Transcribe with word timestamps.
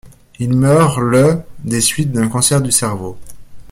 Il 0.39 0.57
meurt 0.57 0.97
le 0.97 1.43
des 1.59 1.79
suites 1.79 2.11
d'un 2.11 2.27
cancer 2.27 2.59
du 2.59 2.71
cerveau. 2.71 3.19